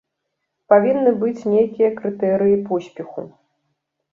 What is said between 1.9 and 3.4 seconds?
крытэрыі поспеху.